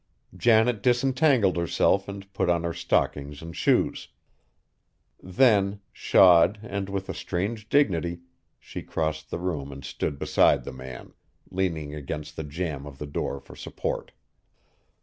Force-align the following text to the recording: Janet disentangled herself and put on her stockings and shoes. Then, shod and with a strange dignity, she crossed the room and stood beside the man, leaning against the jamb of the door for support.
Janet 0.35 0.81
disentangled 0.81 1.57
herself 1.57 2.07
and 2.07 2.33
put 2.33 2.49
on 2.49 2.63
her 2.63 2.73
stockings 2.73 3.43
and 3.43 3.55
shoes. 3.55 4.07
Then, 5.21 5.79
shod 5.93 6.57
and 6.63 6.89
with 6.89 7.07
a 7.07 7.13
strange 7.13 7.69
dignity, 7.69 8.21
she 8.59 8.81
crossed 8.81 9.29
the 9.29 9.37
room 9.37 9.71
and 9.71 9.85
stood 9.85 10.17
beside 10.17 10.63
the 10.63 10.73
man, 10.73 11.13
leaning 11.51 11.93
against 11.93 12.35
the 12.35 12.43
jamb 12.43 12.87
of 12.87 12.97
the 12.97 13.05
door 13.05 13.39
for 13.39 13.55
support. 13.55 14.11